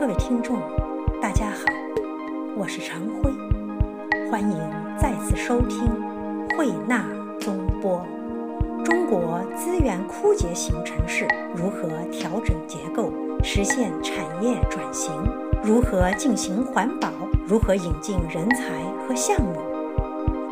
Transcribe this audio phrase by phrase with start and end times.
[0.00, 0.58] 各位听众，
[1.20, 1.66] 大家好，
[2.56, 3.30] 我是常辉，
[4.30, 4.58] 欢迎
[4.98, 5.92] 再次收听
[6.56, 7.04] 慧纳
[7.38, 8.02] 综播。
[8.82, 13.12] 中国资源枯竭型城市如何调整结构，
[13.44, 15.12] 实现产业转型？
[15.62, 17.10] 如何进行环保？
[17.46, 19.60] 如何引进人才和项目？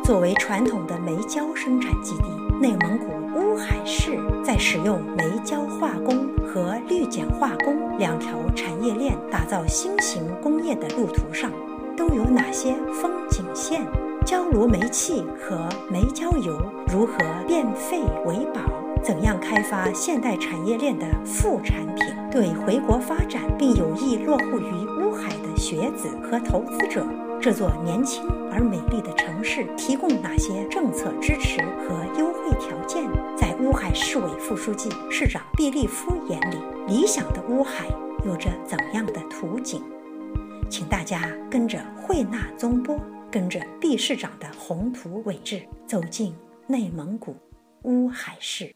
[0.03, 2.29] 作为传统的煤焦生产基地，
[2.61, 3.07] 内蒙古
[3.39, 11.49] 乌海市在使用煤焦化工和氯碱化工两条产业链打造新型工业的路途上，
[11.95, 13.81] 都有哪些风景线？
[14.25, 18.59] 焦炉煤气和煤焦油如何变废为宝？
[19.01, 22.07] 怎样开发现代产业链的副产品？
[22.29, 27.03] 对回国发展并有意落户于乌海的学子和投资者，
[27.39, 33.09] 这座年轻而美丽的城市提供哪些政策支持和优惠条件？
[33.69, 37.87] 在乌海市委副书记、市长毕立夫眼里，理想的乌海
[38.25, 39.83] 有着怎样的图景？
[40.71, 42.99] 请大家跟着惠纳宗波，
[43.31, 46.35] 跟着毕市长的宏图伟志，走进
[46.65, 47.37] 内蒙古
[47.83, 48.75] 乌海市。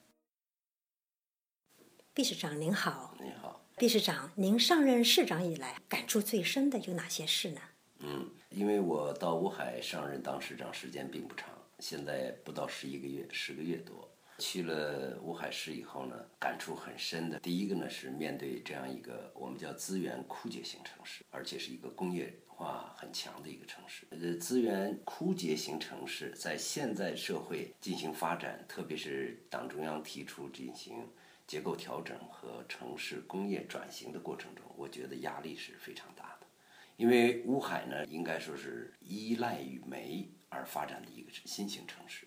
[2.13, 7.61] 毕市长您好，您好，毕市长，您上任市长以来，感触最深的有哪些事呢？
[7.97, 14.07] 嗯，因为我到乌海上任当市长时间并不长，现在不到十一个月，十个月多。
[14.39, 17.39] 去了乌海市以后呢，感触很深的。
[17.39, 24.05] 第一个呢是面对这样一个我们叫资源枯竭型城市，而且是一个工业化很强的一个城市。
[24.09, 31.07] 呃，资源枯竭型城市在现在社会进行发展，特别是党中央提出进行。
[31.45, 36.47] 结构调整和城市工业转型的过程中，我觉得压力是非常大的，
[36.95, 42.25] 因为乌海呢，应该说是依赖于煤而发展的一个新型城市。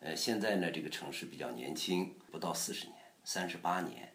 [0.00, 4.12] 呃，现在呢，这个城市比较年轻，不到四十年，三十八年。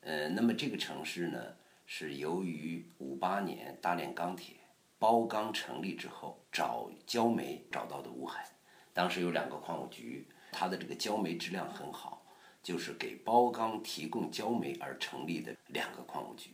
[0.00, 4.56] 呃，那么这个城市呢，是由于五八年大炼钢铁、
[4.98, 8.48] 包钢成立之后，找焦煤找到的乌海。
[8.92, 12.22] 当时有两个矿务局，它的这个焦煤质量很好。
[12.62, 16.50] 就是给包钢提供焦煤而成立的两个矿务局。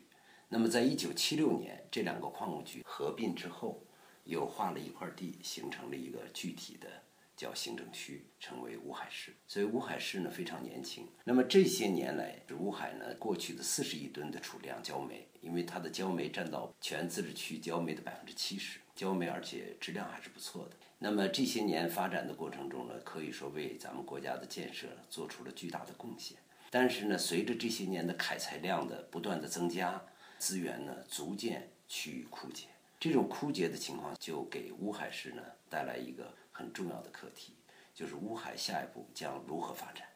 [0.46, 3.82] 那么，在一九七六年，这两个矿务局合并之后，
[4.24, 6.86] 又划了一块地，形成了一个具体的
[7.42, 9.32] 叫行政区，成为乌海市。
[9.48, 11.08] 所以，乌海市呢非常年轻。
[11.24, 20.76] 那么这些年来，乌海呢过去的四十亿吨的储量焦煤，因为它的焦煤占到全自治区焦煤的百分之七十，焦煤而且质量还是不错的。
[21.00, 26.38] 那么这些年发展的过程中呢，可以说为咱们国家的建设做出了巨大的贡献。
[26.70, 30.00] 但是呢，随着这些年的开采量的不断的增加，
[30.38, 32.68] 资源呢逐渐趋于枯竭。
[33.00, 37.54] 这种枯竭的情况就给乌海市呢带来一个很重要的课题，
[37.92, 40.06] 就是乌海下一步将如何发展？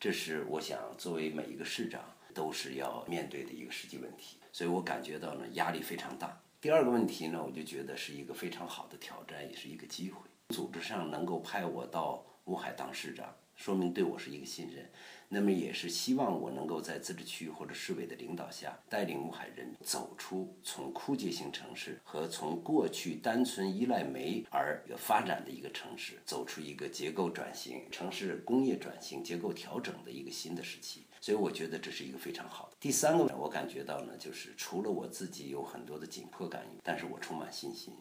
[0.00, 2.02] 这是我想作为每一个市长
[2.34, 4.38] 都是要面对的一个实际问题。
[4.50, 6.36] 所以我感觉到呢压力非常大。
[6.60, 10.18] 第二个问题呢，我就觉得是一个非常好的挑战，也是一个机会。
[10.48, 14.90] 组织上能够派我到乌海当市长，说明对我是一个信任。
[15.34, 31.06] 那么也是希望我能够在自治区或者市委的领导下，带领乌海人走出从枯竭型城市和从过去单纯依赖煤而发展的一个城市，走出一个结构转型、城市工业转型、结构调整的一个新的时期。
[31.18, 32.76] 所以我觉得这是一个非常好的。
[32.78, 37.94] 第三个，我感觉到呢，就是除了我自己有很多的紧迫感，但是我充满信心。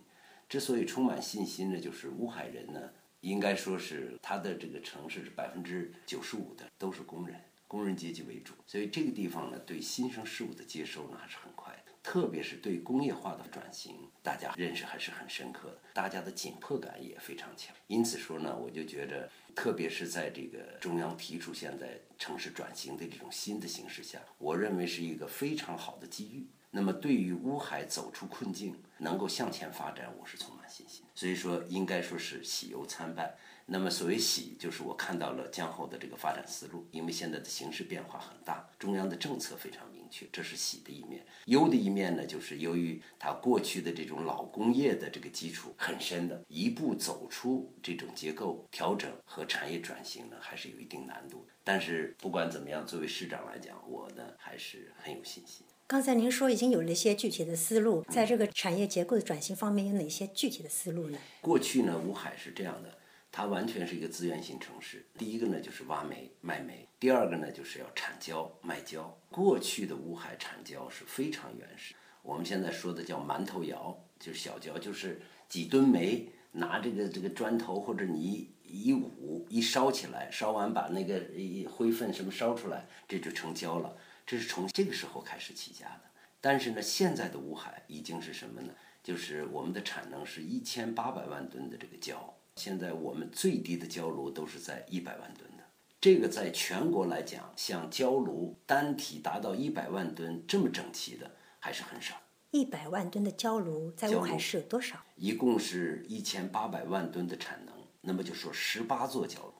[0.49, 2.89] 之所以充满信心呢，就是乌海人呢，
[3.21, 17.75] 应该说是它的这个城市是百分之九十五的都是工人，工人阶级为主，所以这个地方呢，对新生事物的接收呢还是很快的，特别是对工业化的转型，大家认识还是很深刻的，大家的紧迫感也非常强。
[17.87, 26.47] 因此说呢，我就觉得，特别是在这个中央提出现在城市转型的这种新的形势下，我认为是一个非常好的机遇。
[26.73, 31.03] 那么，对于乌海走出困境，能够向前发展，我是充满信心。
[31.13, 33.35] 所以说，应该说是喜忧参半。
[33.65, 41.25] 那么，所谓喜，就是我看到了江后的这个发展思路，因为现在的形势变化很大，中央的政策非常明确，这是喜的一面。
[41.45, 51.46] 忧的一面呢，就是由于它过去的这种老工业的这个基础很深的，一步走出这种结构调整和产业转型呢，还是有一定难度。
[51.66, 55.66] 但是不管怎么样，作为市长来讲，我呢还是很有信心。
[55.91, 61.17] 刚才您说已经有了一些具体的思路，在这个产业结构的转型方面有哪些具体的思路呢？
[61.41, 62.97] 过去呢，乌海是这样的，
[63.29, 65.05] 它完全是一个资源型城市。
[65.17, 69.14] 第一个呢就是挖煤卖煤，第二个呢就是要产焦卖焦。
[69.29, 81.22] 过去的乌海产焦是非常原始，我们现在说的叫馒头窑，就是小焦，就是几吨煤拿这个这个砖头或者泥一捂一烧起来，烧完把那个
[81.70, 83.94] 灰粪什么烧出来，这就成焦了。
[84.26, 86.02] 这是从这个时候开始起家的，
[86.40, 88.73] 但是呢，现在的乌海已经是什么呢？
[89.03, 95.64] 就是我们的产能是一千八百万吨的这个焦，现在我们最低的焦炉都是在一百万吨的。
[96.00, 101.29] 这个在全国来讲，像焦炉单体达到一百万吨这么整齐的
[101.59, 102.16] 还是很少。
[102.52, 105.03] 一百万吨的焦炉在乌海市有多少？
[105.16, 109.50] 一共是一千八百万吨的产能，那么就说十八座焦炉。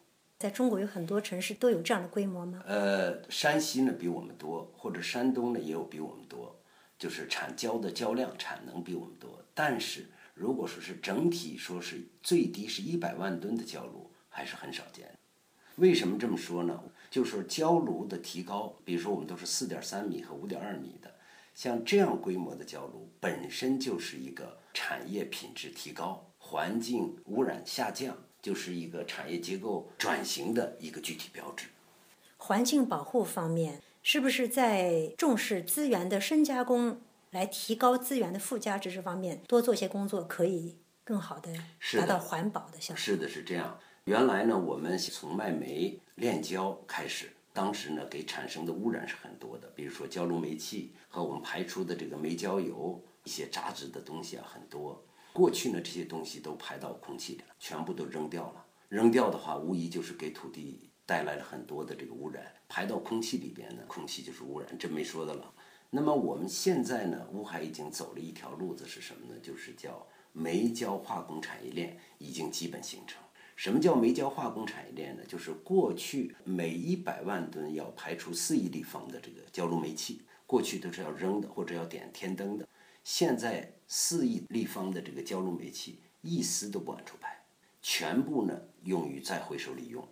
[0.42, 2.64] 在中国有很多城市都有这样的规模吗？
[2.66, 6.60] 呃，山西呢比我们多，或者山东呢也有比我们多，
[6.98, 9.46] 就是产焦的焦量产能比我们多。
[9.54, 15.16] 但是如果说是整体说是最低是一百万吨的焦炉，还是很少见。
[15.76, 16.82] 为什么这么说呢？
[17.12, 21.14] 就是焦炉的提高，比如说我们都是四点三米和五点二米的，
[21.54, 28.18] 像这样规模的焦炉本身就是一个产业品质提高、环境污染下降。
[28.42, 31.68] 就是一个产业结构转型的一个具体标志。
[32.38, 37.00] 环境保护方面，是不是在重视资源的深加工，
[37.30, 41.54] 来提高资源的附加值这方面多做些工作，可以更好的
[42.00, 42.98] 达到环保的效果？
[42.98, 43.80] 是的，是这样。
[44.06, 55.00] 原来呢，我们从卖煤炼焦开始，当时呢，给产生的污染是很多的，比如说焦炉煤气和我们排出的这个煤焦油一些杂质的东西啊，很多。
[55.34, 58.66] 过去呢，这些东西都排到空气里了，全部都扔掉了。
[58.90, 62.54] 扔掉的话，无疑就是给土地带来了很多的这个污染。
[62.68, 65.54] 排到空气里边呢，空气就是污染，这没说的了。
[65.90, 69.40] 那么我们现在呢，乌海已经走了一条路子，是什么呢？
[69.42, 73.22] 就是叫煤焦化工产业链已经基本形成。
[73.56, 75.24] 什么叫煤焦化工产业链呢？
[75.26, 82.68] 就是过去每一百万吨要排出四亿立方的这个焦炉煤气，过去都是要扔的或者要点天灯的。
[83.04, 87.44] 现在四亿立方的这个焦炉煤气一丝都不往出排，
[87.82, 90.08] 全部呢用于再回收利用。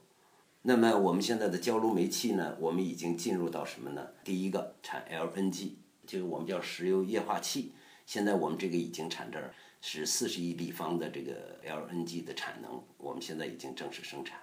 [0.62, 4.09] 那么我们现在的焦炉煤气呢，我们已经进入到什么呢？
[4.24, 5.74] 第一个产 LNG，
[6.06, 7.71] 就是我们叫石油液化气。
[8.06, 14.39] 现在我们这个已经产这儿是四十亿立方的这个 LNG 的产能，我们现在已经正式生产。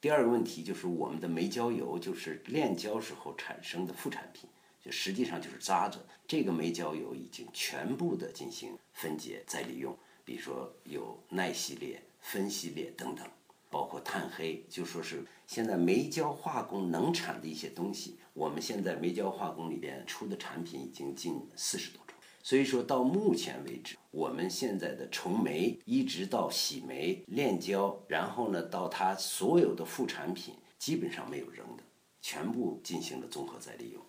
[0.00, 4.48] 第二个问题就是我们的煤焦油，就是炼焦时候产生的副产品。
[4.82, 13.26] 就实际上就是渣子，这个煤焦油已经全部的进行分解再利用，比如说有耐系列、分系列等等，
[13.70, 31.82] 包括碳黑，就说是现在煤焦化工能产的一些东西，我们现在煤焦化工里边出的产品已经近四十多种，所以说到目前为止，我们现在的从煤一直到洗煤、炼焦，然后呢到它所有的副产品，基本上没有扔的，
[32.22, 34.02] 全部进行了综合再利用。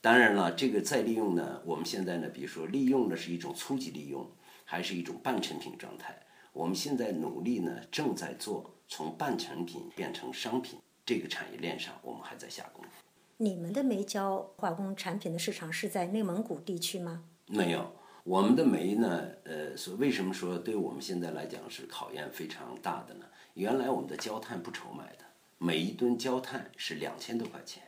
[0.00, 4.30] 当然了，这个再利用呢，我们现在呢，比如说利用的是一种初级利用，
[4.64, 6.16] 还是一种半成品状态。
[6.52, 13.02] 我们现在努力呢，正在做从半成品变成商品这个产业链上，我们还在下功夫。
[13.38, 17.24] 你们的煤焦化工产品的市场是在内蒙古地区吗？
[17.46, 17.92] 没有，
[18.22, 23.24] 我们的煤呢，呃，所为什么说对我们现在来讲是考验非常大的呢？
[23.54, 25.24] 原来我们的焦炭不愁买的，
[25.58, 27.82] 每一吨焦炭是两千多块钱。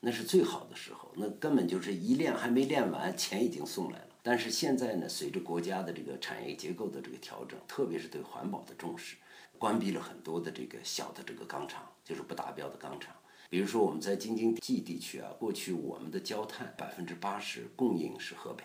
[0.00, 4.06] 那是最好的时候，那根本就是一练还没练完，钱已经送来了。
[4.22, 9.16] 但是现在呢，随着国家的这个产业结构的这个调整，特别是对环保的重视，
[9.58, 13.14] 关闭了很多的这个小的这个钢厂，就是不达标的钢厂。
[13.50, 18.64] 比如说我们在京津冀地区啊，过去我们的焦炭百分之八十供应是河北，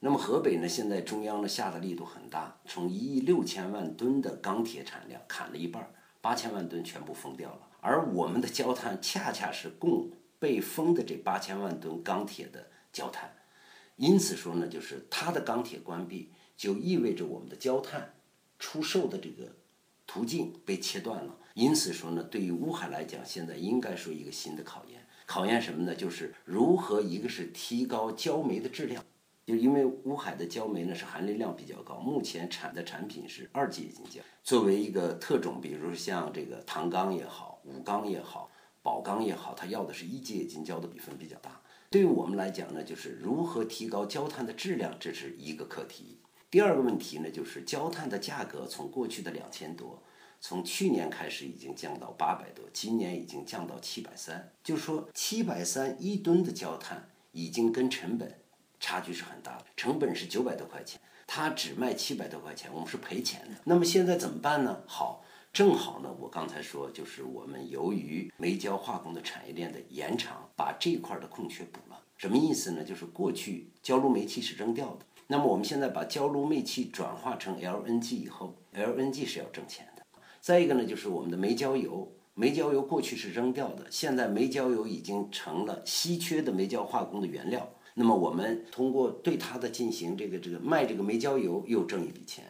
[0.00, 5.88] 那么河北呢，现在中央呢下的力度很大，从一亿六千万吨的钢铁产量砍了一半，
[6.20, 7.60] 八千万吨全部封掉了。
[7.80, 13.34] 而我们的焦炭恰恰是供被封的这八千万吨钢铁的焦炭，
[13.96, 18.14] 因此说呢，就是它的钢铁关闭，就意味着我们的焦炭
[18.58, 19.54] 出售的这个
[20.06, 21.36] 途径被切断了。
[21.54, 25.94] 因此说呢，对于乌海来讲，现在应该说一个新的考验，考验什么呢？
[25.94, 29.04] 就是如何一个是提高焦煤的质量，
[29.46, 38.50] 就因为乌海的焦煤呢是含磷量比较高，目前产的产品是二级冶金焦，作为一个特种，比如像这个唐钢也好，武钢也好。
[38.84, 41.58] 宝钢也好，它要的是一级冶金焦的比分比较大。
[41.88, 46.18] 对于我们来讲呢，就是如何提高焦炭的质量，这是一个课题。
[46.50, 50.02] 第二个问题呢，就是焦炭的价格从过去的两千多，
[50.38, 54.52] 从去年开始已经降到八百多，今年已经降到七百三。
[54.62, 58.38] 就说七百三一吨的焦炭，已经跟成本
[58.78, 59.64] 差距是很大的。
[59.78, 63.56] 成本是九百多块钱，它只卖七百多块钱，我们是赔钱的。
[63.64, 64.82] 那么现在怎么办呢？
[64.86, 65.24] 好。
[65.54, 72.02] 正好呢，我刚才说，就是我们由于煤焦化工的产业链的延长，把这块的空缺补了。
[72.16, 72.82] 什么意思呢？
[72.82, 80.02] 就是过去焦炉煤气是扔掉的，那么我们现在把焦炉煤气转化成 LNG 以后，LNG 是要挣钱的。
[80.40, 92.44] 再一个呢，就是我们的煤焦油，煤焦油过去是扔掉的，现在煤焦油已经成了稀缺的煤焦化工的原料，那么我们通过对它的进行这个这个卖这个煤焦油又挣一笔钱。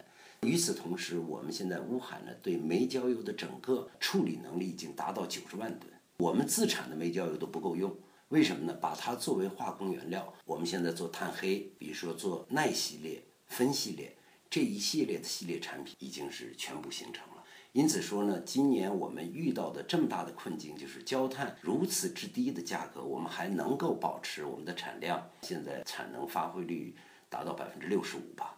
[0.44, 7.94] 与此同时，我们现在乌海呢对煤焦油的整个处理能力已经达到九十万吨，我们自产的煤焦油都不够用。
[8.28, 8.74] 为什么呢？
[8.80, 14.16] 把它作为化工原料，我们现在做碳黑，比如说做耐系列、分系列
[14.50, 17.44] 这一系列的系列产品已经是全部形成了。
[17.72, 26.96] 因此说呢，今年我们遇到的这么大的困境，就是焦炭如此之低的价格，我们还能够保持我们的产量，现在产能发挥率
[27.28, 28.56] 达到百分之六十五吧。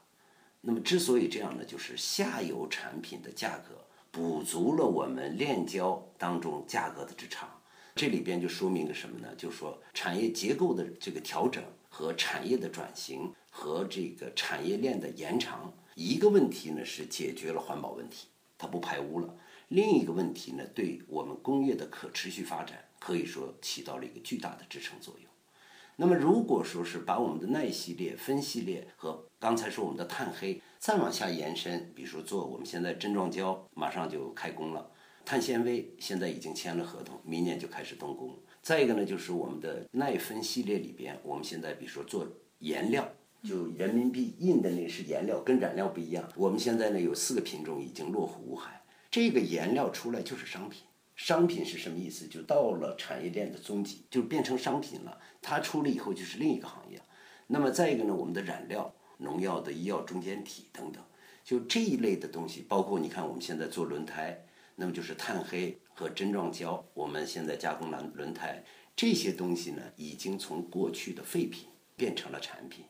[0.60, 7.48] 那么之所以这样呢，就是下游产品的价格补足了我们炼焦当中价格的之差。
[7.94, 9.34] 这里边就说明了什么呢？
[9.36, 18.26] 就是说产业结构的这个调整和产业的转型和这个产业链的延长，一个问题呢是解决了环保问题，
[18.58, 19.28] 它不排污了；
[19.68, 25.30] 另一个问题呢，对我们工业的可持续发展可以说起到了一个巨大的支撑作用。
[25.96, 34.90] 那么如果说是把我们的耐系列、分系列和刚才说我们的碳黑再往下延伸，比如说做我们现在针状胶马上就开工了。
[35.26, 38.34] 碳纤维现在已经签了合同，明年就开始动工。
[38.62, 42.26] 再一个呢，就是我们的耐分系列里边，我们现在比如说做
[42.60, 43.06] 颜料，
[43.42, 46.26] 就人民币印的那是颜料，跟染料不一样。
[46.36, 50.82] 我们现在呢有四个品种已经落户乌海，这个颜料出来就是商品。
[51.14, 52.26] 商品是什么意思？
[52.26, 55.18] 就到了产业链的终极，就变成商品了。
[55.42, 57.00] 它出了以后就是另一个行业。
[57.46, 61.02] 那么再一个呢，我们的染料、农药的医药中间体等等，
[61.44, 64.42] 就这一类的东西，包括你看我们现在做轮胎。
[64.78, 68.62] 那么就是碳黑和针状胶，我们现在加工轮轮胎
[68.94, 72.84] 这些东西呢，已经从过去的废品变成了产品。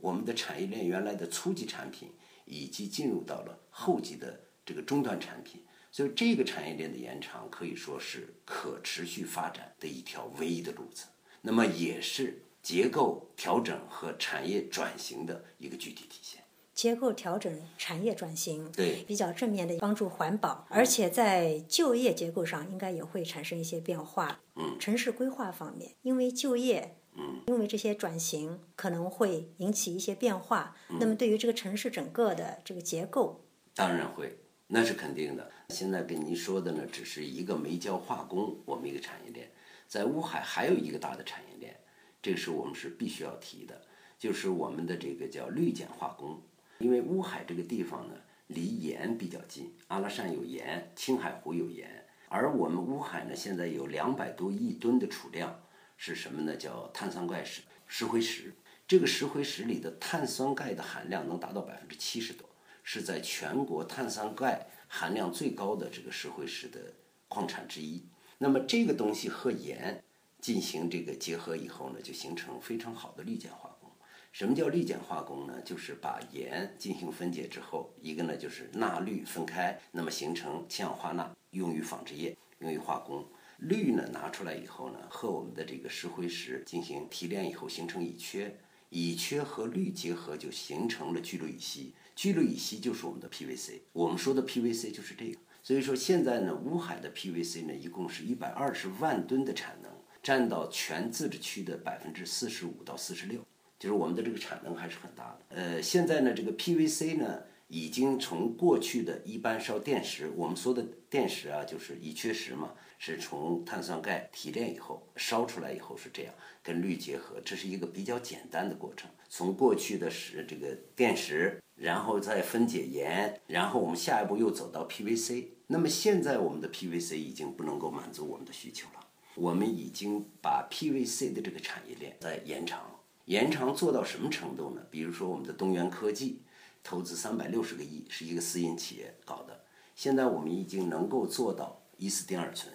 [0.00, 2.12] 我们的产业链原来的初级产品，
[2.44, 5.64] 已经进入到了后级的这个终端产品。
[5.90, 11.06] 所以这个产业链的延长可以说是可持续发展的一条唯一的路子，
[11.40, 16.40] 那么也是结构调整和产业转型的一个具体体现。
[16.74, 24.40] 结构调整、产业转型，对比较正面的帮助环保，而且在就业结构上应该也会产生一些变化。
[24.56, 30.74] 嗯，城市规划方面，因为就业，嗯，因为这些转型可能会引起一些变化。
[30.98, 34.38] 那么对于这个城市整个的这个结构，当然会，
[34.68, 35.50] 那是肯定的。
[35.68, 39.50] 现在跟您说的呢，只是一个煤焦化工我们一个产业链，
[39.86, 41.78] 在乌海还有一个大的产业链，
[42.22, 43.82] 这是我们是必须要提的，
[44.16, 46.40] 就是我们的这个叫氯碱化工。
[46.78, 48.14] 因为乌海这个地方呢，
[48.46, 55.60] 离盐比较近，阿拉善有盐，青海湖有盐，而我们乌海呢，现在有两百多亿吨的储量，
[55.96, 56.56] 是什么呢？
[56.56, 58.54] 叫碳酸钙石石灰石。
[58.86, 62.48] 这个石灰石里的碳酸钙的含量能达到百分之七十多，
[62.82, 66.92] 是在全国碳酸钙含量最高的这个石灰石的
[67.28, 68.04] 矿产之一。
[68.38, 70.02] 那么这个东西和盐
[70.42, 73.88] 进行这个结合以后呢，就形成非常好的氯碱化工。
[74.32, 75.60] 什么叫氯碱化工呢？
[75.64, 83.24] 就是把盐进行分解之后，一个呢就是钠氯分开，那么形成氢氧化钠，用于纺织业，用于化工。
[83.58, 88.50] 氯呢拿出来以后呢，和我们的这个石灰石进行提炼以后，形成乙炔，
[88.88, 93.82] 乙炔和氯结合就形成了聚氯乙烯，聚氯乙烯就是我们的 PVC。
[93.92, 95.38] 我们说的 PVC 就是这个。
[95.62, 99.91] 所以说现在呢，乌海的 PVC 呢，一共是一百二十万吨的产能，
[100.22, 103.40] 占到全自治区的百分之四十五到四十六。
[103.78, 105.56] 就是我们的这个产能还是很大的。
[105.56, 119.10] 呃，现在呢，这个 PVC 呢，已经从过去的一般烧电石，我们说的电石啊，就是乙炔石嘛，是从碳酸钙提炼以后烧出来以后是这样，跟氯结合，这是一个比较简单的过程。
[119.28, 125.46] 从过去的是这个电石，然后再分解盐，然后我们下一步又走到 PVC。
[125.66, 129.01] 那么现在我们的 PVC 已经不能够满足我们的需求了，
[129.34, 132.98] 我们已经把 PVC 的这个产业链在延长。
[133.26, 134.82] 延长做到什么程度呢？
[134.90, 136.40] 比如说我们的东源科技，
[136.82, 139.64] 投资三百六十个亿，是一个私营企业搞的。
[139.94, 142.72] 现在我们已经能够做到一四丁二醇，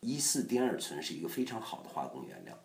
[0.00, 2.58] 一四丁二醇是一个非常好的化工原料，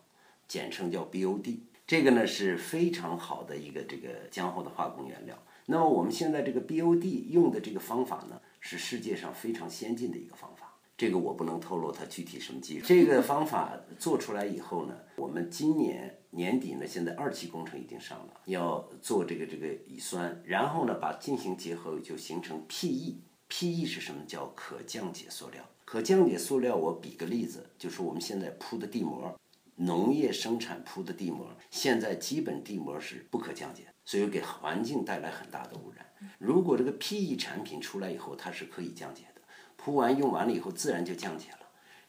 [0.47, 1.59] 简称叫 BOD。
[1.85, 5.37] 这个呢是非常好的一个这个浆糊的化工原料。
[5.65, 10.60] 那么我们现在这个 BOD 用的这个方法呢，是世界上非常先进的一个方法。
[11.01, 12.85] 这个我不能透露它具体什么技术。
[12.85, 23.15] 这个方法做出来以后呢，我们今年年底呢，现在二期工程已经上了，要做这个这个乙酸，然后呢把进行结合就形成 PE。
[23.49, 24.23] PE 是什么？
[24.27, 25.65] 叫可降解塑料。
[25.85, 29.35] 可降解塑料，我比个例子，就是我们现在铺的地膜，
[29.77, 36.05] 农业生产铺的地膜，现在基本地膜是不可降解，所以给环境带来很大的污染。
[36.37, 39.23] 如果这个 PE 产品出来以后，它是可以降解。
[39.83, 41.57] 铺完用完了以后，自然就降解了。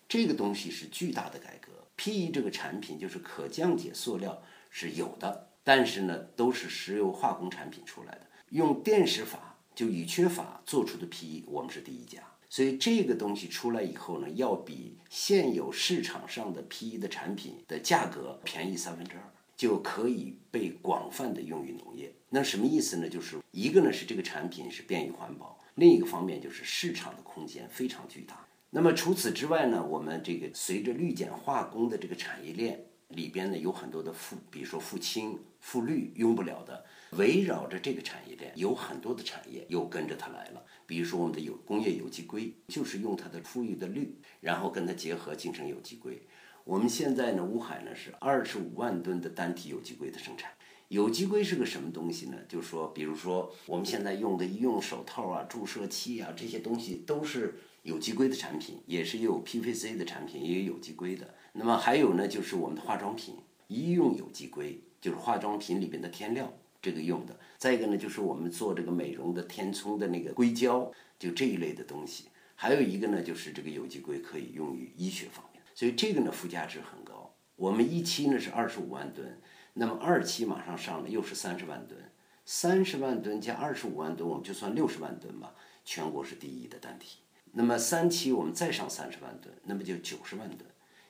[0.07, 1.73] 这个东西是巨大的改革。
[1.97, 12.21] PE 这个产品就是可降解塑料，是有的，但是呢，都是石油化工产品出来的，用电石法就乙炔法做出的 PE，我们是第一家。
[12.51, 19.23] 所以这个东西出来以后呢，要比现有市场上的 PE 的产品的价格便宜三分之二，
[19.57, 22.13] 就可以被广泛的用于农业。
[22.29, 23.09] 那什么意思呢？
[23.09, 28.47] 就是一个呢是这个产品是便于环保，另一个方面就是市场的空间非常巨大。
[28.71, 40.65] 那么除此之外呢，我们这个随着氯碱化工的这个产业链里边呢有很多的负，比如说负氢、负氯用不了的，围绕着这个产业链有很多的产业又跟着它来了。
[40.87, 46.27] 比如说我们的有工业有机硅，就是用它的富裕的氯，然后跟它结合形成有机硅。
[46.65, 50.51] 我们现在呢，乌海呢是二十五万吨的单体有机硅的生产。
[50.93, 52.37] 有机硅是个什么东西呢？
[52.47, 61.33] 就是说，比如说我们现在用的医用手套啊、注射器啊这些东西都是有机硅的产品，也是有 PVC 的产品，也有有机硅的。
[61.55, 63.37] 那么还有呢，就是我们的化妆品，
[63.69, 66.53] 医用有机硅，就是化妆品里边的添料。
[66.83, 72.25] 这个用的，再一个呢，就是我们做这个美容的填充的那个硅胶，就这一类的东西。
[72.55, 77.35] 还有一个呢，就是这个有机硅可以用于医学方面，所以这个呢附加值很高。
[77.57, 79.41] 我们一期呢是二十五万吨，
[79.75, 81.99] 那么二期马上上了又是三十万吨，
[82.45, 87.19] 三十万吨加二十五万吨，我们就算六十万吨吧，全国是第一的单体。
[87.53, 90.61] 那么三期我们再上三十万吨，那么就九十万吨。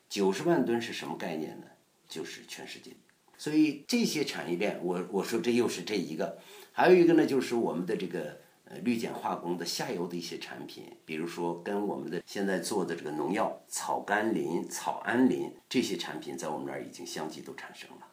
[0.08, 1.66] 九十万吨是什么概念呢？
[2.08, 2.92] 就是全世界。
[3.38, 6.38] 所以这些产业链，我我说这又是这一个，
[6.70, 18.06] 还有一个呢，就是我们的这个呃氯碱化工的下游的一些产品，比如说跟我们的现在做的这个农药草甘膦、草氨膦这些产品，在我们那儿已经相继都产生了。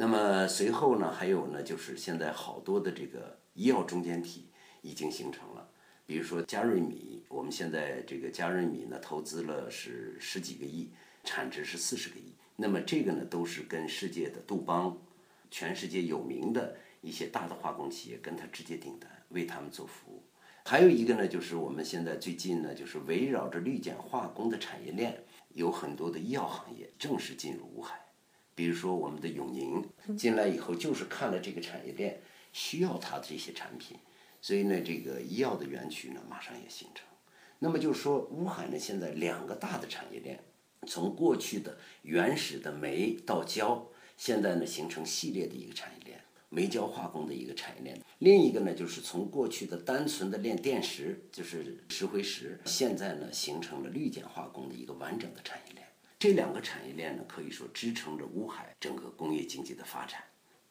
[0.00, 4.46] 那么随后呢，还有呢，就是现在好多的这个医药中间体
[4.80, 5.68] 已经形成了，
[6.06, 10.92] 比如说嘉瑞米，我们现在这个嘉瑞米呢投资了是十几个亿，
[11.24, 12.32] 产值是四十个亿。
[12.54, 14.96] 那么这个呢，都是跟世界的杜邦，
[15.50, 20.22] 全世界有名的一些大的化工企业跟他直接订单，为他们做服务。
[20.64, 27.98] 还有一个呢，就是我们现在最近呢，就是围绕着氯碱化工的产业链，有很多的医药行业正式进入乌海。
[28.58, 32.20] 比如说我们的永宁进来以后，就是看了这个产业链
[32.52, 33.96] 需要它的这些产品，
[34.40, 37.06] 所以呢，这个医药的园区呢，马上也形成。
[37.60, 40.40] 那么就是说，乌海呢，现在两个大的产业链。
[40.88, 48.00] 从过去的原始的煤到焦，现在呢形成系列的一个产业链，煤焦化工的一个产业链。
[48.18, 55.87] 另一个呢就是从过去的单纯的炼电石，就是石灰石，现在呢形成了氯碱化工的一个完整的产业链。
[56.18, 60.20] 这两个产业链呢可以说支撑着乌海整个工业经济的发展。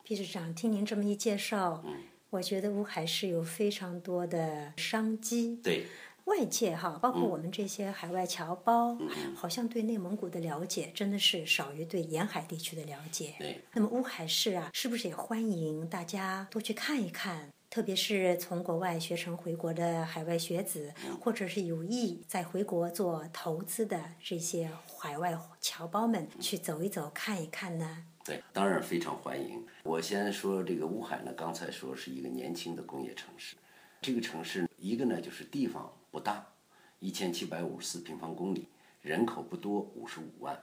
[0.04, 5.60] 毕市长，听您这么一介绍，嗯，我觉得乌海是有非常多的商机。
[5.64, 5.86] 对。
[6.26, 8.98] 外界哈，包括我们这些海外侨胞，
[9.34, 13.36] 好像对内蒙古的了解真的是少于对沿海地区的了解。
[13.40, 13.62] 对。
[13.72, 17.50] 那么乌海市啊，是不是也欢迎大家多去看一看？
[17.70, 28.06] 特别是从国外学成回国的海外学子，或者是有意在回国做投资的这些海外侨胞们，去走一走、看一看呢？
[28.24, 29.66] 对，当然非常欢迎。
[29.84, 33.56] 我先说这个乌海呢，刚才说是一个年轻的工业城市，
[34.02, 35.94] 这个城市一个呢就是地方。
[36.10, 36.54] 不大，
[37.00, 38.70] 一千七百五十四平方公里，
[39.02, 40.58] 人口不多，五十五万。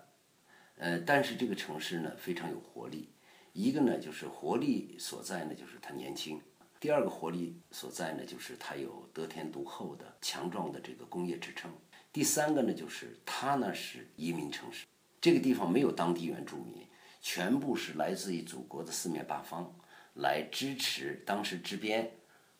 [0.78, 3.10] 呃，但是这个城市呢非常有活力。
[3.52, 6.38] 一个呢就是活力所在呢就是它年轻；
[6.84, 11.70] 第二个活力所在呢就是它有得天独厚的强壮的这个工业支撑；
[12.12, 14.84] 第三个呢就是它呢是移民城市，
[15.18, 16.86] 这个地方没有当地原住民，
[17.22, 19.74] 全部是来自于祖国的四面八方
[20.12, 22.10] 来支持当时支边。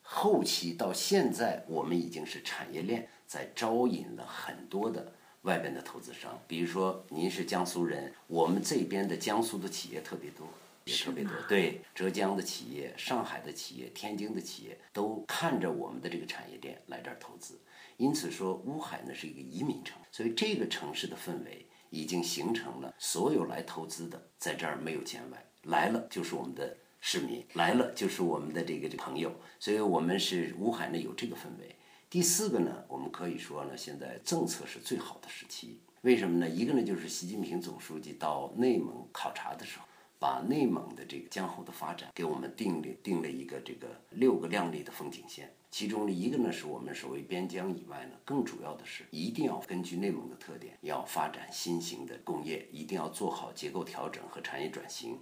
[0.00, 6.42] 后期到现在，我们已经是产业链在招引了很多的外边的投资商。
[6.48, 10.48] 比如说，您是江苏人，我们这边的江苏的企业特别多，
[10.84, 11.32] 也特别多。
[11.48, 17.60] 对，浙江的企业、上海的企业、天津的企业都看着我们的这个产业链来这儿投资。
[17.96, 26.76] 因此说，乌海呢是一个移民城，所以这个城市的氛围已经形成了，所有来投资的在这儿没有见外，来了就是我们的。
[27.06, 31.76] 市民来了就是我们的这个朋友，所以我们是乌海呢有这个氛围。
[32.08, 35.82] 第四个呢，我们可以说呢，现在政策是最好的时期。
[36.00, 36.48] 为什么呢？
[36.48, 39.84] 一个呢就是习近平总书记到内蒙考察的时候，
[40.24, 45.54] 把内蒙的这个江后的发展给我们定了定了一个这个六个亮丽的风景线。
[45.70, 55.18] 其中的一个呢是我们所谓边疆以外呢，更主要的是一定要根据内蒙的特点，要发展新型的工业，一定要做好结构调整和产业转型。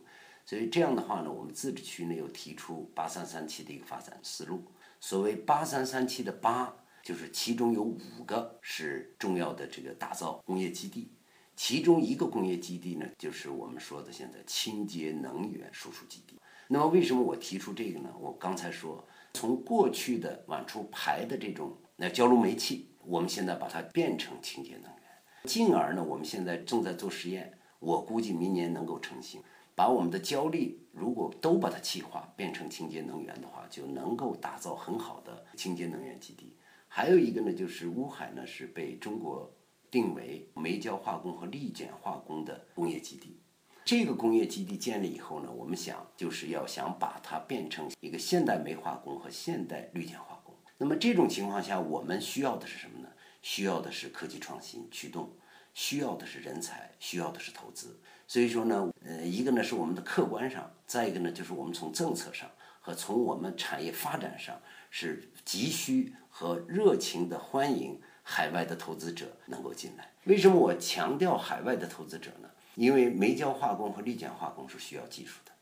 [0.47, 4.63] 所以这样的话呢，我们自治区呢又提出“八三三七”的一个发展思路。
[5.01, 11.11] 所谓“八三三七”的“八”，就是其中有五个是重要的这个打造工业基地，
[11.55, 16.39] 其中一个工业基地呢，就是我们说的现在清洁能源输出基地。
[16.69, 18.11] 那么为什么我提出这个呢？
[18.19, 25.03] 我刚才说，从过去的往出排的这种那焦炉煤气，我们现在把它变成清洁能源，
[25.45, 29.43] 进而呢，我们现在正在做实验，我估计明年能够成型。
[29.75, 36.57] 把我们的焦力如果都把它气化变成清洁能源的话，就能够打造很好的清洁能源基地。
[36.89, 39.51] 还有一个呢，就是乌海呢是被中国
[39.93, 43.39] 定为煤焦化工和氯碱化工的工业基地。
[43.85, 50.55] 这个工业基地建立以后呢，我们想就是要想把它变成一个现代煤化工和现代氯碱化工。
[50.79, 53.09] 那么这种情况下，我们需要的是什么呢？
[53.43, 55.31] 需要的是科技创新驱动，
[55.75, 58.01] 需要的是人才，需要的是投资。
[58.27, 62.49] 所以说呢，呃，一个呢是我们的客观上，再一个呢就是我们从政策上
[62.81, 70.11] 和从我们产业发展上是急需和热情的欢迎海外的投资者能够进来。
[70.25, 72.49] 为什么我强调海外的投资者呢？
[72.75, 75.53] 因为煤焦化工和氯碱化工是需要技术的，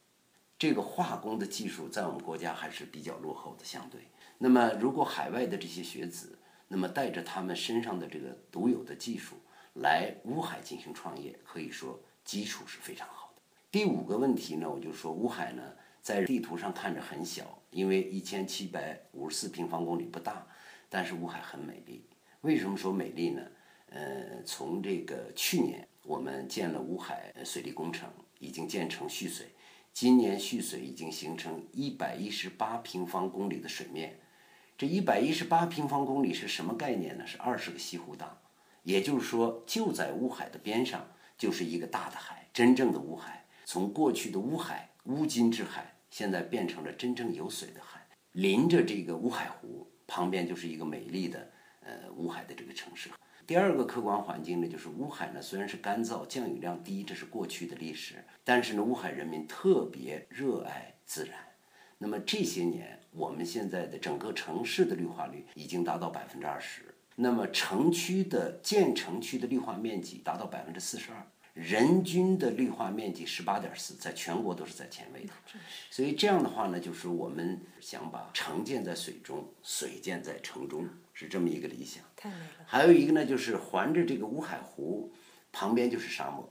[0.58, 4.02] 这个化工的技术在我们国家还是比较落后的，相对。
[4.38, 9.36] 那么如果海外的这些学子，那么带着他们身上的这个独有的技术
[9.74, 11.98] 来乌海进行创业，可以说。
[12.22, 13.42] 基础是非常好的。
[13.72, 15.62] 第五个问题呢，我就说乌海呢，
[16.00, 20.46] 在地图上看着很小，因为一千七百五十四平方公里不大，
[20.88, 22.04] 但是乌海很美丽。
[22.42, 23.42] 为什么说美丽呢？
[23.90, 29.48] 呃，从这个去年我们建了乌海水利工程，已经建成蓄水，
[29.92, 34.18] 今年蓄水已经形成一百一十八平方公里的水面。
[34.78, 37.26] 这一百一十八平方公里是什么概念呢？
[37.26, 38.40] 是二十个西湖大，
[38.84, 41.06] 也就是说就在乌海的边上。
[41.36, 48.06] 就是一个大的海，真正的乌海，从过去的乌海乌金之海，现在变成了真正有水的海。
[48.32, 51.50] 临着这个乌海湖旁边就是一个美丽的
[51.90, 53.10] 呃乌海的这个城市。
[53.46, 61.34] 第二个客观环境呢，就是乌海呢虽然是干燥，降雨量低，这是过去的历史，但是呢乌海人民特别热爱自然。
[61.98, 66.94] 那么这些年，我们现在的整个城市的绿化率已经达到百分之二十。
[67.16, 75.32] 那么城区的建成区的绿化面积达到百分之四十二，人均的绿化面积十八点四，在全国都是在前位的。
[75.90, 80.88] 所以这样的话呢，就是我们想把城建在水中，水建在城中，
[81.20, 82.02] 是这么一个理想。
[82.16, 82.64] 太美了。
[82.66, 85.12] 还有一个呢，就是环着这个乌海湖，
[85.52, 86.50] 旁边就是沙漠，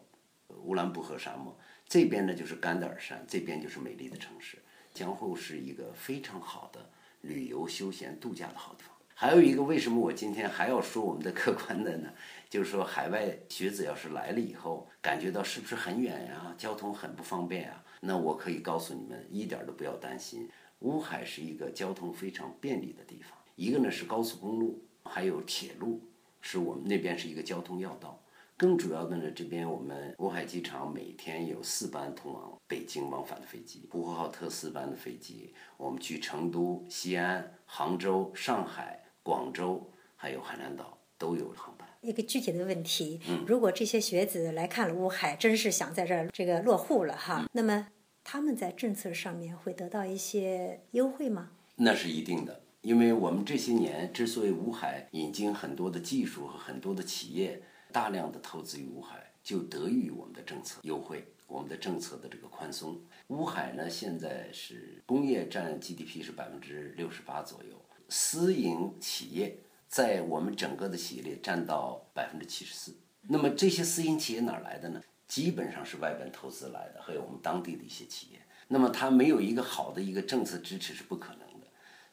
[0.63, 4.60] 乌兰布和沙漠，这边呢就是甘德尔山，这边就是美丽的城市，
[4.93, 6.88] 江户是一个非常好的
[7.21, 8.95] 旅游休闲度假的好地方。
[9.15, 12.13] 还有一个，为什么我今天还要说我们的客观的呢？
[12.47, 16.53] 就是说，海外学子要是来了以后，感觉到是不是很远呀？
[16.60, 17.84] 交通很不方便啊？
[18.01, 20.47] 那我可以告诉你们，一点都不要担心。
[20.79, 26.00] 乌海是一个交通非常便利的地方，一个呢是高速公路，还有铁路，
[26.39, 28.17] 是我们那边是一个交通要道。
[28.56, 41.86] 更主要的呢，这边我们乌海机场每天有四班通往北京往返的飞机，呼和浩特四班的飞机，我们去成都、西安、杭州、上海、广州，还有海南岛都有航班。
[42.00, 47.89] 一个具体的问题，如果这些学子来看了乌海，真是想在这儿这个落户了哈，那么
[48.24, 51.52] 他们在政策上面会得到一些优惠吗？
[51.76, 57.63] 那是一定的，因为我们这些年之所以乌海引进很多的技术和很多的企业。
[57.92, 63.02] 大量的投资于乌海，就得益于我们的政策优惠，我们的政策的这个宽松。
[63.30, 72.96] 乌海呢，现在是工业占 GDP 是百分之六十八左右，私营企业在我们整个的企业里占到百分之七十四。
[73.24, 75.02] 那么这些私营企业哪来的呢？
[75.28, 78.39] 基本上是外边投资来的，还有我们当地的一些企业。
[78.68, 81.48] 那么它没有一个好的一个政策支持是不可能。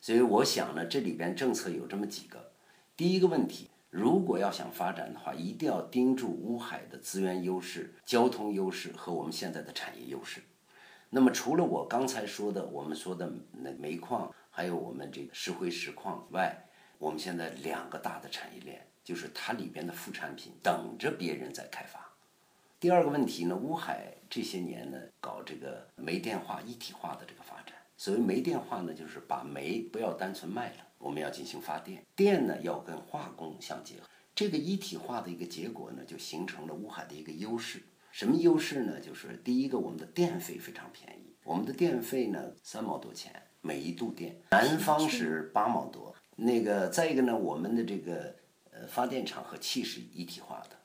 [0.07, 2.53] 所以我想呢，这里边政策有这么几个。
[2.97, 3.69] 第一个问题。
[3.91, 10.41] 如果要想发展的话，一定要盯住乌海的资源优势、交通优势和我们现在的产业优势。
[11.11, 16.57] 那么，除了我刚才说的，我们说的那煤矿，还有我们这个石灰石矿外，
[16.99, 22.13] 我们现在两个大的产业链，就是它里边的副产品等着别人在开发。
[22.79, 27.76] 第二个问题呢，乌海这些年呢搞这个煤电化一体化的这个发展。
[27.97, 30.87] 所谓煤电化呢，就是把煤不要单纯卖了。
[30.99, 37.83] 我们要进行发电，电呢要跟化工相结合，这个一体化的一个结果呢，就形成了乌海的一个优势。
[38.11, 38.99] 什么优势呢？
[38.99, 46.15] 就是第一个，我们的电费非常便宜，我们的电费呢三毛多钱每一度电，南方是八毛多。
[46.35, 48.35] 那个再一个呢，我们的这个
[48.71, 50.77] 呃发电厂和气是一体化的，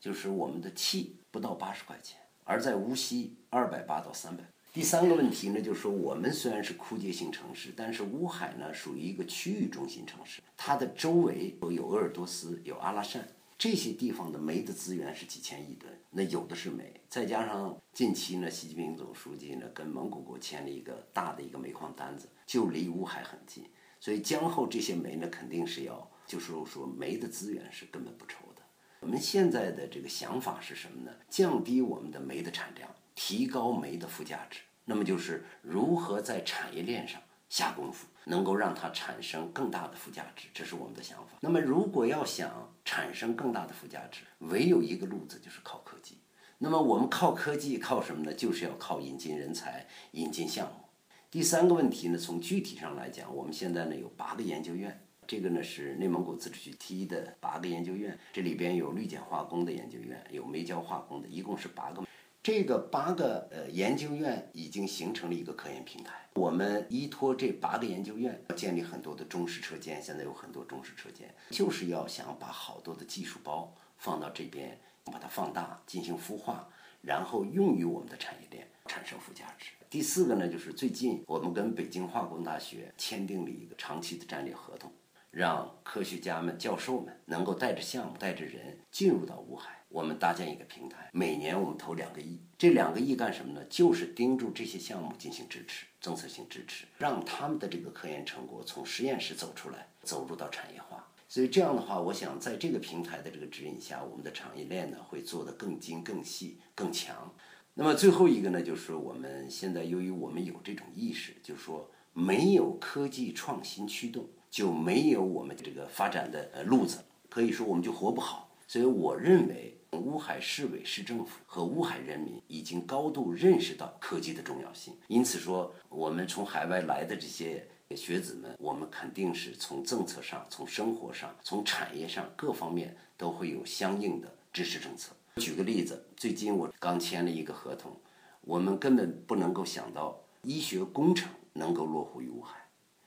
[0.00, 4.42] 就是我们的气不到八十块钱，而在无锡二百八到三百。
[4.78, 13.26] 第三个问题呢，就是说我们虽然是枯竭性城市，但是乌海呢属于一个区域中心城市，它的周围有鄂尔多斯、有阿拉善，
[13.58, 23.64] 这些地方的煤的资源是几千亿吨，那有的是煤，再加上近期呢，习近平总书记呢跟蒙古国签了一个大的一个煤矿单子，就离乌海很近，
[23.98, 28.62] 所以江后这些煤呢肯定是要，就是说煤的资源是根本不愁的。
[29.00, 31.10] 我们现在的这个想法是什么呢？
[31.28, 34.60] 降低我们的煤的产量，提高煤的附加值。
[34.90, 37.20] 那么就是如何在产业链上
[37.50, 41.34] 下功夫，能够让它产生更大的附加值，这是我们的想法。
[41.40, 46.16] 那么如果要想产生更大的附加值，唯有一个路子就是靠科技。
[46.56, 48.32] 那么我们靠科技靠什么呢？
[48.32, 50.84] 就是要靠引进人才、引进项目。
[51.30, 62.02] 第三个问题呢，从具体上来讲，我们现在呢有八个研究院，这个呢是内蒙古自治区提的八个研究院，这里边有氯碱化工的研究院，有煤焦化工的，一共是八个。
[62.48, 66.14] 这个八个呃研究院已经形成了一个科研平台。
[66.32, 76.66] 我们依托这八个研究院，建立很多的中式车间，现在有很多中式车间，就是要想把好多的技术包放到这边，把它放大，进行孵化，
[77.02, 79.72] 然后用于我们的产业链，产生附加值。
[79.90, 84.90] 第四个呢，就是最近我们跟北京化工大学签订了一个长期的战略合同，
[85.30, 89.77] 让科学家们、教授们能够带着项目、带着人进入到乌海。
[89.88, 93.64] 我们搭建一个平台，每年我们投两个亿，这两个亿干什么呢？
[93.70, 101.08] 就是盯住这些项目进行支持，政策性支持，让他们的这个科研成果从实验室走出来，走入到产业化。
[101.26, 107.34] 所以这样的话，我想在这个平台的这个指引下，我们的产业链呢会做得更精、更细、更强。
[107.72, 116.98] 那么最后一个呢，就是我们现在由于我们有这种意识，就是说没有科技创新驱动，就没有我们这个发展的呃路子，
[117.30, 118.54] 可以说我们就活不好。
[118.66, 119.76] 所以我认为。
[119.92, 135.12] 乌海市委市政府和乌海人民已经高度认识到科技的重要性，因此说，我们从海外来的这些学子们，我们肯定是从政策上、从生活上、从产业上各方面都会有相应的支持政策。
[135.36, 137.96] 举个例子，最近我刚签了一个合同，
[138.42, 142.58] 我们根本不能够想到医学工程能够落户于乌海。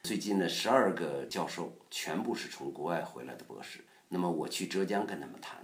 [0.04, 5.61] 最近呢，十二个教授全部是从国外回来的博士，那么我去浙江跟他们谈。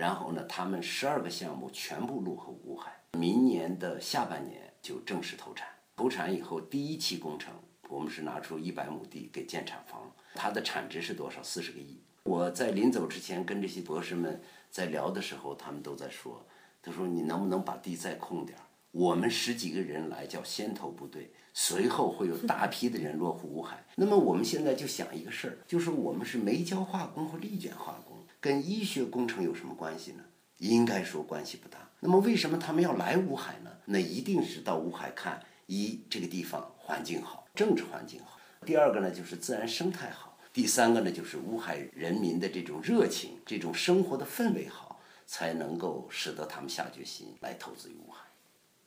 [0.00, 5.68] 然后呢，他们十二个项目全部落后乌海，明年的下半年就正式投产。
[5.94, 7.52] 投产以后，第一期工程
[7.86, 11.42] 我们是拿出一百亩地给建厂房，它的产值是多少？
[11.42, 12.00] 四十个亿。
[12.22, 16.46] 我在临走之前跟这些博士们在聊的时候，他们都在说
[16.80, 18.64] ：“他说你能不能把地再空点儿？
[18.92, 23.84] 我们十几个人来叫先头部队，随后会有大批的人落户乌海。
[23.96, 30.24] 那么我们现在就想一个事儿，就是我们是煤焦化工和氯碱化工。”跟医学工程有什么关系呢？
[30.58, 31.90] 应该说关系不大。
[32.00, 33.70] 那么为什么他们要来乌海呢？
[33.84, 48.24] 那一定是到乌海看一这个地方环境好，政治环境好；第二个呢就是自然生态好；第三个呢就是乌海人民的这种热情、这种生活的氛围好，才能够使得他们下决心来投资于乌海。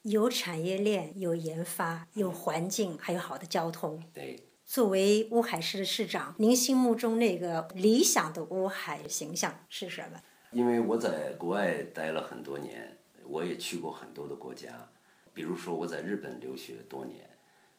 [0.01, 4.03] 有产业链，有研发，有环境，还有好的交通。
[4.13, 4.43] 对。
[4.65, 10.19] 作为乌海市的市长，您心目中那个理想的乌海形象是什么？
[10.51, 14.89] 因为我在国外待了很多年，我也去过很多的国家，
[15.33, 17.29] 比如说我在日本留学多年。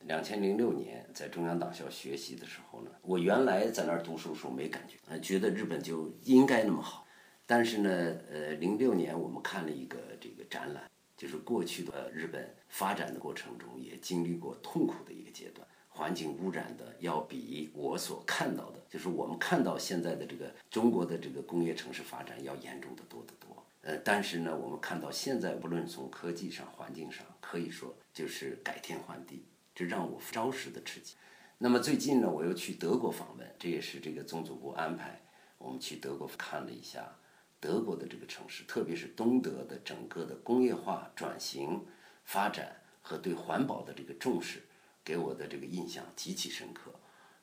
[0.06, 7.06] 两千零六年在中央党校学习的时候呢，我原来在那儿读书的时候没感觉，觉得日本就应该那么好。
[7.46, 7.90] 但是呢，
[8.30, 15.66] 呃，零六年我们看了一个这个展览，就是过去的日本发展的过程中也经历过痛苦的一个阶段。
[15.96, 23.64] 环境污染的要比我所看到的，就是我们看到现在的这个中国的这个工业城市发展要严重的多得多。
[23.82, 31.16] 呃，但是呢，我们看到现在无论从科技上、环境上，可以说就是改天换地，这让我着实的吃惊。
[31.58, 35.22] 那么最近呢，我又去德国访问，这也是这个宗主国安排
[35.58, 37.16] 我们去德国看了一下
[37.60, 41.86] 德国的这个城市，特别是东德的整个的工业化转型
[42.24, 44.60] 发展和对环保的这个重视。
[45.04, 46.90] 给我的这个印象极其深刻，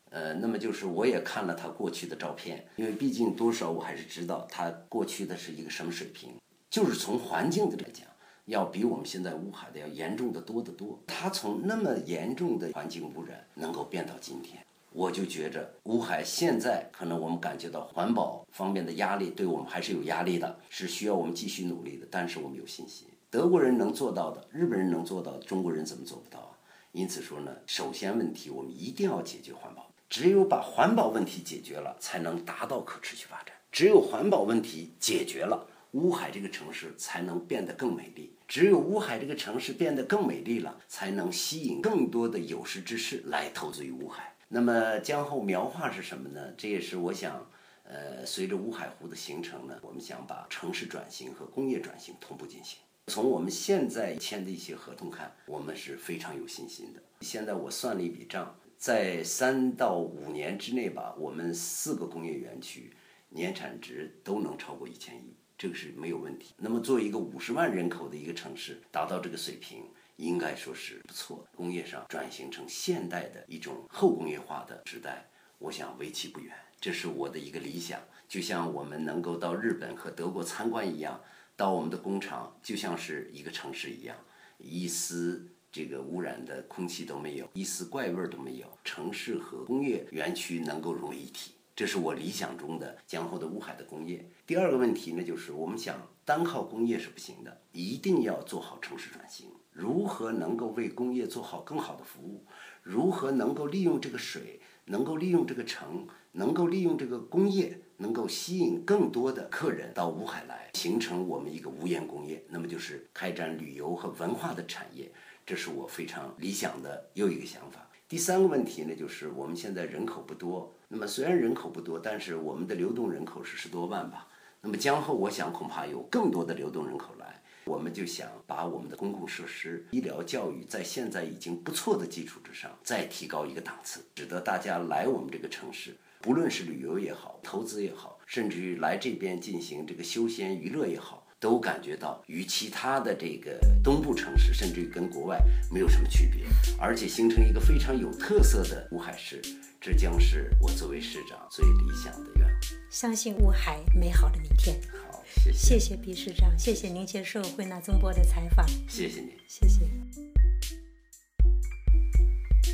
[0.10, 6.32] 呃，那么就是我也看了他过去的照片，因为毕竟多少我还是知道他过去的是一个什么水平，
[6.70, 8.08] 就是从环境的来讲，
[8.46, 11.00] 要比我们现在乌海的要严重的多得多。
[11.06, 22.08] 他从那么严重的环境污染能够变到今天，我就觉着乌海现在可能我们感觉到环保方面的压力对我们还是有压力的，是需要我们继续努力的。
[22.10, 26.51] 但是我们有信心，德国人能做到的，日本人能做到的，中国人怎么做不到？
[26.92, 33.56] 因此说呢，首先问题我们一定要解决环保，只有把环保问题解决了，才能达到可持续发展。
[33.72, 38.36] 只有环保问题解决了，乌海这个城市才能变得更美丽。
[38.46, 44.36] 只有乌海这个城市变得更美丽了，才能吸引更多的有识之士来投资于乌海。
[44.50, 46.52] 那么江后描画是什么呢？
[46.58, 47.50] 这也是我想，
[47.84, 52.80] 呃，随着乌海湖的形成呢，我们想把城市转型和工业转型同步进行。
[53.08, 57.02] 从我们现在签的一些合同看，我们是非常有信心的。
[57.22, 62.94] 现在我算了一笔账，在三到五年之内吧，我们四个工业园区
[63.30, 66.54] 年产值都能超过一千亿，这个是没有问题。
[66.58, 69.84] 那么作为一个五十万人口的一个城市，达到这个水平，
[70.16, 71.46] 应该说是不错。
[71.56, 76.56] 工业上转型成现代的一种后工业化的时代，我想为期不远。
[76.80, 81.22] 这是我的一个理想，就像我们能够到日本和德国参观一样。
[81.56, 84.16] 到我们的工厂就像是一个城市一样，
[84.58, 88.68] 一丝这个污染的空气都没有，一丝怪味都没有。
[88.84, 94.30] 城市和工业园区能够融为一体，这是我理想中的江后的乌海的工业。
[94.48, 99.48] 第二个问题呢，就是我们想单靠工业是不行的，一定要做好城市转型。
[99.72, 102.46] 如何能够为工业做好更好的服务？
[102.84, 104.60] 如何能够利用这个水？
[104.86, 115.12] 能够利用这个城，能够利用这个工业，能够吸引更多的客人到乌海来，形成我们一个无烟工业，那么就是开展旅游和文化的产业，
[115.46, 117.86] 这是我非常理想的又一个想法。
[118.08, 124.28] 第三个问题呢，就是我们现在人口不多，那么虽然人口不多，但是我们的流动人口是十多万吧，
[124.62, 127.42] 那么将后我想恐怕有更多的流动人口来。
[127.66, 145.40] 我们就想把我们的公共设施、医疗、教育，在现在已经不错的基础之上，再提高一个档次，使得大家来我们这个城市，不论是旅游也好、投资也好，甚至于来这边进行这个休闲娱乐也好，都感觉到与其他的这个东部城市，甚至于跟国外
[145.72, 146.46] 没有什么区别，
[146.80, 149.42] 而且形成一个非常有特色的乌海市，
[149.80, 152.62] 这将是我作为市长最理想的愿望。
[152.92, 154.80] 相信乌海美好的明天。
[154.92, 158.64] 好谢谢谢谢毕市长，谢谢您接受惠纳中波的采访。
[158.88, 159.80] 谢谢您，谢谢。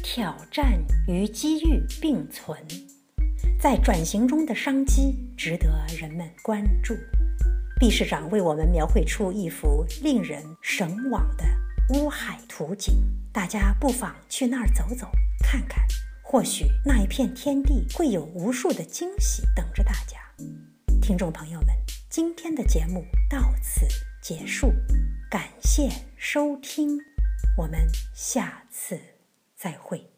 [0.04, 2.58] 挑战与机遇并存，
[3.70, 6.96] 在转型中的商机值得人们关注。
[7.78, 11.44] 毕市长为我们描绘出一幅令人神往的
[11.90, 12.94] 乌海图景，
[13.34, 15.12] 大家不妨去那儿走走
[15.44, 15.86] 看看，
[16.24, 20.18] 或许那一片天地会有无数的惊喜等着大家。
[21.02, 21.76] 听众朋友们。
[22.10, 23.86] 今天的节目到此
[24.22, 24.72] 结束，
[25.30, 26.98] 感谢收听，
[27.58, 28.98] 我们下次
[29.58, 30.10] 再会。